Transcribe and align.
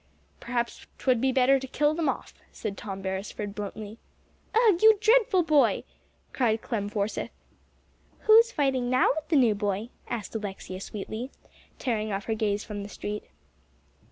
"Perhaps 0.39 0.87
'twould 0.97 1.21
be 1.21 1.31
better 1.31 1.59
to 1.59 1.67
kill 1.67 1.91
'em 1.95 2.09
off," 2.09 2.33
said 2.51 2.75
Tom 2.75 3.03
Beresford 3.03 3.53
bluntly. 3.53 3.99
"Ugh, 4.55 4.79
you 4.81 4.97
dreadful 4.99 5.43
boy!" 5.43 5.83
cried 6.33 6.63
Clem 6.63 6.89
Forsythe. 6.89 7.29
"Who's 8.21 8.51
fighting 8.51 8.89
now 8.89 9.11
with 9.15 9.27
the 9.29 9.35
new 9.35 9.53
boy?" 9.53 9.89
asked 10.07 10.33
Alexia 10.33 10.79
sweetly, 10.81 11.29
tearing 11.77 12.11
off 12.11 12.25
her 12.25 12.33
gaze 12.33 12.63
from 12.63 12.81
the 12.81 12.89
street. 12.89 13.25